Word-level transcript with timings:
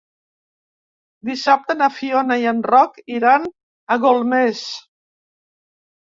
Dissabte 1.27 1.75
na 1.81 1.89
Fiona 1.97 2.37
i 2.43 2.47
en 2.51 2.63
Roc 2.67 2.97
iran 3.17 3.45
a 3.49 3.99
Golmés. 4.05 4.63